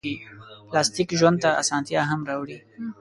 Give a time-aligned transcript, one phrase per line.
[0.69, 2.57] پلاستيک ژوند ته اسانتیا هم راوړي.